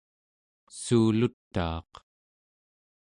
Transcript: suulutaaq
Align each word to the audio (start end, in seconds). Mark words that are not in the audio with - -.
suulutaaq 0.81 1.91